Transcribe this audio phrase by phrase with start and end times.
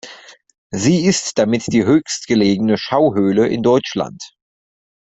[0.71, 4.33] Sie ist damit die höchstgelegene Schauhöhle in Deutschland.